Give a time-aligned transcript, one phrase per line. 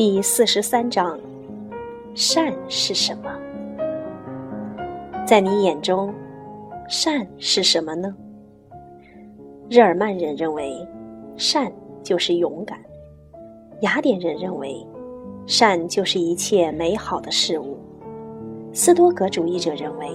[0.00, 1.20] 第四十三章：
[2.14, 3.30] 善是什么？
[5.26, 6.10] 在你眼中，
[6.88, 8.16] 善是什么呢？
[9.68, 10.74] 日耳曼人认为，
[11.36, 11.70] 善
[12.02, 12.78] 就是勇敢；
[13.82, 14.74] 雅典人认为，
[15.46, 17.76] 善就是一切美好的事物；
[18.72, 20.08] 斯多格主义者认为，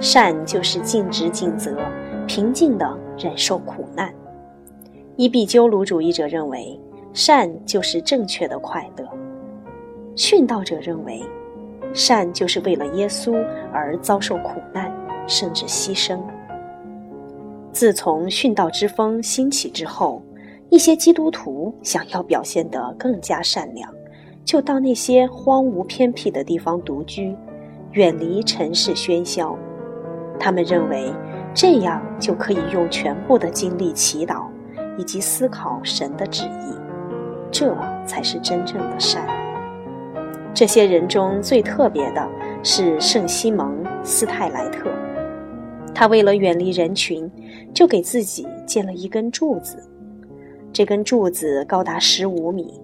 [0.00, 1.76] 善就是尽职尽责、
[2.26, 4.08] 平静地忍受苦难；
[5.16, 6.80] 伊壁鸠鲁主义者认为，
[7.12, 9.04] 善就是正确的快乐；
[10.16, 11.22] 殉道者认为，
[11.92, 13.34] 善就是为了耶稣
[13.72, 14.92] 而遭受苦难，
[15.26, 16.18] 甚至牺牲。
[17.72, 20.22] 自从殉道之风兴起之后，
[20.70, 23.92] 一些基督徒想要表现得更加善良，
[24.44, 27.36] 就到那些荒芜偏僻的地方独居，
[27.92, 29.56] 远离尘世喧嚣。
[30.38, 31.12] 他们认为
[31.52, 34.44] 这样就可以用全部的精力祈祷，
[34.96, 36.74] 以及思考神的旨意，
[37.50, 39.26] 这才是真正的善。
[40.52, 42.28] 这些人中最特别的
[42.62, 44.90] 是圣西蒙斯泰莱特。
[45.94, 47.30] 他为了远离人群，
[47.74, 49.76] 就给自己建了一根柱子。
[50.72, 52.80] 这根柱子高达十五米，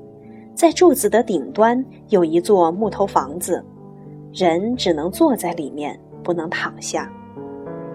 [0.54, 3.64] 在柱子的顶端有一座木头房子，
[4.32, 7.10] 人只能坐在里面，不能躺下。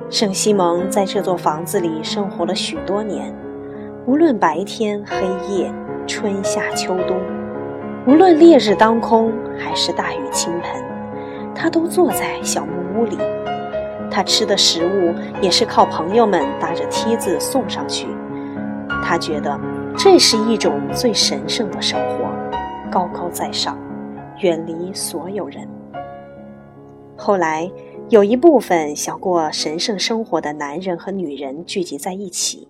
[0.09, 3.33] 圣西蒙在这座房子里生活了许多年，
[4.07, 5.71] 无论白天黑夜、
[6.07, 7.19] 春夏秋冬，
[8.07, 10.83] 无论烈日当空还是大雨倾盆，
[11.55, 13.17] 他都坐在小木屋里。
[14.09, 18.07] 他吃的食物也是靠朋友们搭着梯子送上去。
[19.03, 19.57] 他觉得
[19.97, 22.29] 这是一种最神圣的生活，
[22.91, 23.77] 高高在上，
[24.39, 25.67] 远离所有人。
[27.15, 27.71] 后来，
[28.09, 32.67] 有一部分想过神圣生活的男人和女人聚集在一起，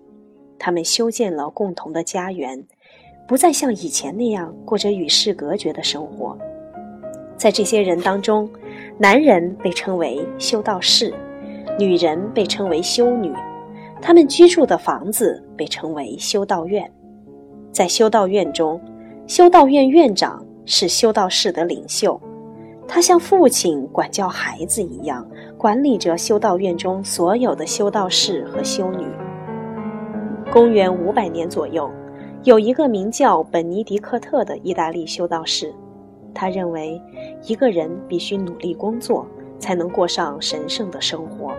[0.59, 2.63] 他们修建了共同的家园，
[3.31, 6.37] 不再像以前那样过着与世隔绝的生活。
[7.37, 8.49] 在这些人当中，
[8.97, 11.13] 男人被称为修道士。
[11.79, 13.31] 女人被称为修女，
[14.01, 16.91] 他们居住的房子被称为修道院。
[17.71, 18.77] 在修道院中，
[19.27, 22.19] 修道院院长是修道士的领袖，
[22.85, 25.25] 他像父亲管教孩子一样
[25.57, 29.05] 管理着修道院中所有的修道士和修女。
[30.51, 31.89] 公元五百年左右，
[32.43, 35.71] 有一个名叫本尼迪克特的意大利修道士，
[36.33, 36.99] 他认为
[37.45, 39.27] 一个人必须努力工作，
[39.59, 41.53] 才能过上神圣的生活。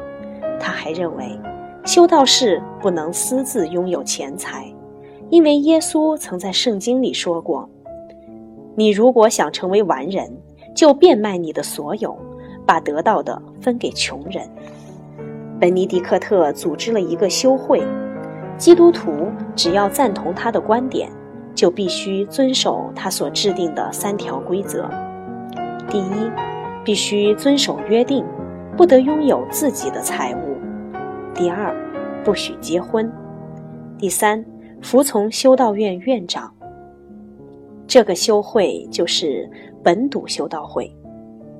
[0.59, 1.38] 他还认为，
[1.84, 4.75] 修道士不能私自拥有钱财，
[5.31, 7.71] 因为耶稣曾在圣经里说过
[8.75, 10.37] ：“你如果想成为完人，
[10.75, 12.19] 就变卖你的所有，
[12.66, 14.50] 把得到的分给穷人。”
[15.60, 17.81] 本尼迪克特组织了一个修会，
[18.62, 21.11] 基督徒只要赞同他的观点，
[21.53, 24.89] 就必须遵守他所制定的三条规则：
[25.91, 26.31] 第一，
[26.84, 28.25] 必须遵守约定，
[28.77, 30.56] 不得拥有自己的财物。
[31.34, 31.75] 第二，
[32.22, 33.05] 不许结婚；
[33.99, 34.45] 第三，
[34.81, 36.49] 服从修道院院长。
[37.89, 39.51] 这个修会就是
[39.83, 40.89] 本笃修道会。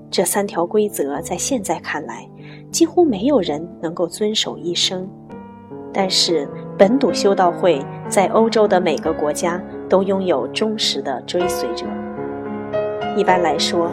[0.09, 2.25] 这三条规则在现在看来，
[2.71, 5.11] 几乎没有人能够遵守一生。
[5.95, 6.49] 但是，
[6.83, 11.87] 本笃修道会在欧洲的每个国家都拥有忠实的追随者。
[13.17, 13.89] 一般来说，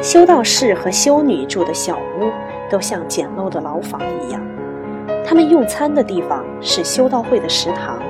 [0.00, 2.32] 修道士和修女住的小屋
[2.68, 4.40] 都像简陋的牢房一样。
[5.24, 8.02] 他们用餐的地方是修道会的食堂，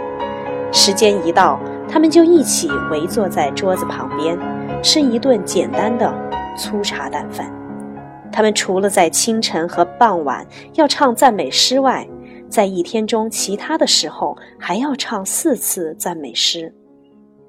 [0.73, 4.39] 时间一到，他们就一起围坐在桌子旁边，
[4.83, 6.11] 吃一顿简单的
[6.57, 7.53] 粗茶淡饭。
[8.33, 12.09] 他们除了在清晨和傍晚要唱赞美诗外，
[12.53, 16.71] 在一天中其他的时候还要唱四次赞美诗。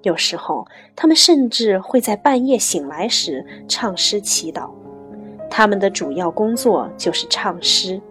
[0.01, 0.65] 有时候，
[0.95, 4.69] 他们甚至会在半夜醒来时唱诗祈祷。
[5.49, 8.01] 他们的主要工作就是唱诗。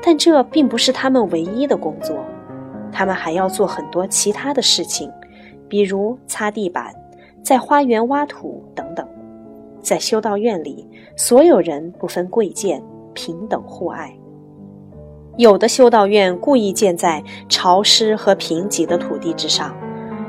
[0.00, 2.16] 但这并不是他们唯一的工作，
[2.92, 5.10] 他们还要做很多其他的事情，
[5.68, 6.94] 比如擦地板、
[7.42, 9.04] 在花园挖土等等。
[9.80, 12.80] 在修道院里，所有人不分贵贱，
[13.12, 14.16] 平等互爱。
[15.38, 19.72] 有的修道院故意建在潮湿和贫瘠的土地之上，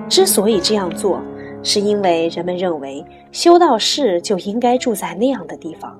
[0.07, 1.19] 之所以这样做，
[1.63, 5.99] 是因为人们认为修道士就应该住在那样的地方，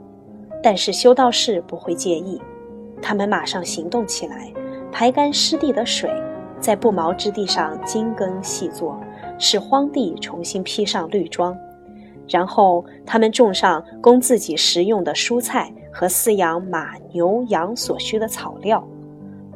[0.61, 2.39] 但是修道士不会介意。
[3.01, 4.53] 他们马上行动起来，
[4.91, 6.07] 排干湿地的水，
[6.59, 8.95] 在不毛之地上精耕细作，
[9.39, 11.57] 使荒地重新披上绿装。
[12.27, 18.87] 然后，他们种上供自己食用的蔬菜和饲养马、牛、羊所需的草料。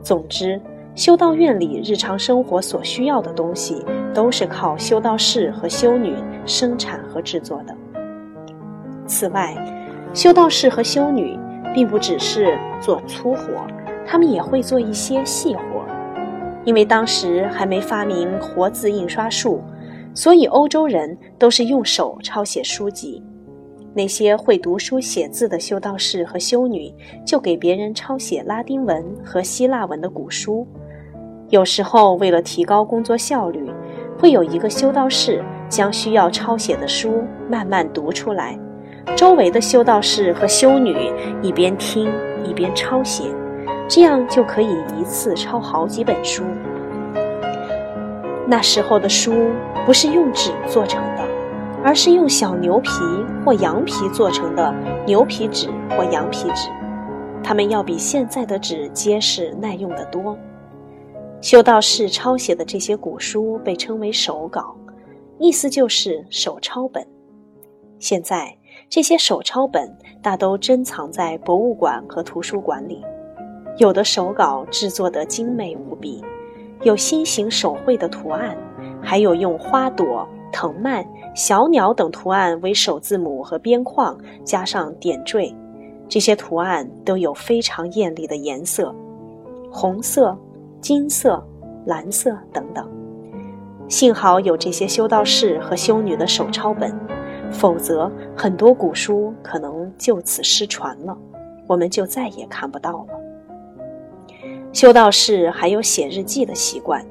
[0.03, 0.59] 总之，
[0.95, 3.83] 修道院里日常生活所需要的东西，
[4.13, 6.13] 都是靠修道士和修女
[6.45, 7.73] 生产和制作的。
[9.07, 9.55] 此外，
[10.13, 11.39] 修道士和修女
[11.73, 13.65] 并不只是做粗活，
[14.05, 15.61] 他们也会做一些细活。
[16.65, 19.61] 因为当时还没发明活字印刷术，
[20.13, 23.23] 所以欧洲人都是用手抄写书籍。
[23.95, 26.91] 那些会读书写字的修道士和修女，
[27.25, 30.67] 就给别人抄写拉丁文和希腊文的古书。
[31.49, 33.71] 有时候，为了提高工作效率，
[34.17, 38.57] 会有一个修道士将需要抄写的书慢慢读出来，
[39.15, 40.95] 周围的修道士和修女
[41.43, 42.11] 一边听
[42.43, 43.25] 一边抄写，
[43.87, 46.43] 这样就可以一次抄好几本书。
[48.47, 49.31] 那时候的书
[49.85, 51.32] 不是用纸做成的。
[51.83, 52.89] 而是用小牛皮
[53.43, 54.73] 或羊皮做成的
[55.05, 56.69] 牛皮纸或羊皮纸，
[57.43, 60.37] 它们要比现在的纸结实耐用得多。
[61.41, 64.73] 修道士抄写的这些古书被称为手稿，
[65.39, 67.05] 意思就是手抄本。
[67.99, 68.57] 现在
[68.89, 73.03] 这些手抄本大都珍藏在博物馆和图书馆里，
[73.77, 76.23] 有的手稿制作得精美无比，
[76.83, 78.57] 有心形手绘的图案，
[79.01, 80.25] 还有用花朵。
[80.55, 81.03] 藤蔓、
[81.33, 85.55] 小鸟等图案为首字母和边框，加上点缀，
[86.07, 88.93] 这些图案都有非常艳丽的颜色，
[89.71, 90.37] 红色、
[90.79, 91.43] 金色、
[91.85, 92.87] 蓝色等等。
[93.89, 96.95] 幸好有这些修道士和修女的手抄本，
[97.51, 101.17] 否则很多古书可能就此失传了，
[101.67, 103.19] 我们就再也看不到了。
[104.71, 107.03] 修道士还有写日记的习惯。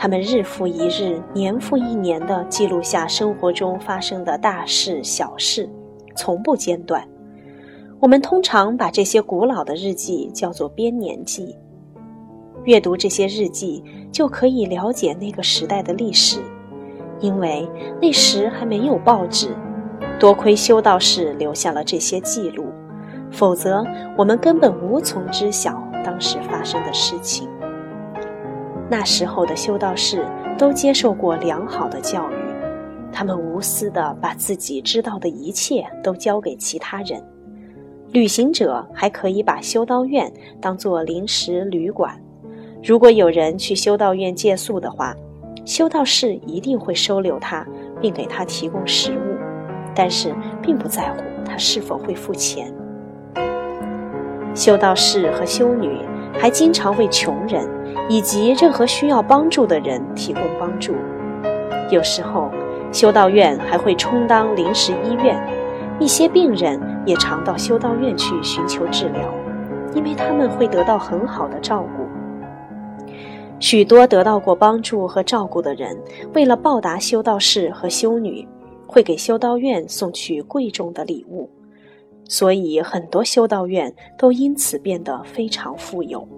[0.00, 5.68] 他们日复一日、年复一年地记录下生活中发生的大事小事，
[6.14, 7.06] 从不间断。
[7.98, 11.56] 我们通常把这些古老的日记叫做编年记。
[12.62, 16.40] 阅读这些日记，就可以了解那个时代的历史，
[17.18, 17.68] 因为
[18.00, 19.48] 那时还没有报纸。
[20.20, 22.66] 多亏修道士留下了这些记录，
[23.32, 23.84] 否则
[24.16, 27.48] 我们根本无从知晓当时发生的事情。
[28.90, 30.24] 那时候的修道士
[30.56, 32.34] 都接受过良好的教育，
[33.12, 37.22] 他们无私地把自己知道的一切都交给其他人。
[38.12, 42.18] 旅行者还可以把修道院当作临时旅馆，
[42.82, 45.14] 如果有人去修道院借宿的话，
[45.66, 47.66] 修道士一定会收留他，
[48.00, 49.36] 并给他提供食物，
[49.94, 52.72] 但是并不在乎他是否会付钱。
[54.54, 56.00] 修道士和修女
[56.38, 57.68] 还经常为穷人。
[58.08, 60.94] 以及任何需要帮助的人提供帮助。
[61.90, 62.50] 有时候，
[62.90, 65.38] 修道院还会充当临时医院，
[65.98, 69.22] 一些病人也常到修道院去寻求治疗，
[69.94, 72.04] 因为他们会得到很好的照顾。
[73.60, 75.94] 许多得到过帮助和照顾的人，
[76.32, 78.46] 为了报答修道士和修女，
[78.86, 81.50] 会给修道院送去贵重的礼物，
[82.28, 86.28] 所以很多修道院都因此变得非常富有。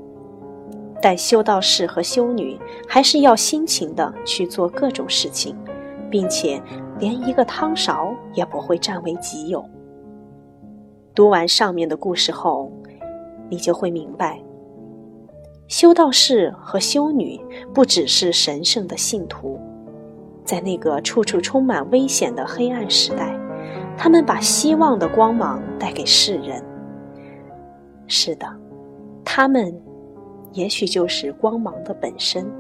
[1.02, 5.56] 但修道士和修女还是要辛勤地去做各种事情，
[6.10, 6.62] 并且
[6.98, 9.64] 连一个汤勺也不会占为己有。
[11.14, 12.70] 读完上面的故事后，
[13.48, 14.40] 你就会明白，
[15.66, 17.40] 修道士和修女
[17.75, 19.58] 不只是神圣的信徒，
[20.44, 23.35] 在那个处处充满危险的黑暗时代，
[24.02, 26.64] 他们把希望的光芒带给世人。
[28.07, 28.47] 是的，
[29.23, 29.78] 他们。
[30.52, 32.50] 也许就是光芒的本身。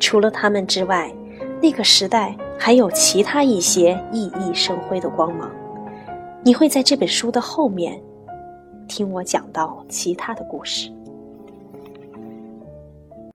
[0.00, 1.14] 除了他们之外，
[1.62, 5.48] 那个时代还有其他一些熠熠生辉的光芒。
[6.42, 8.02] 你会在这本书的后面
[8.88, 10.90] 听我讲到其他的故事。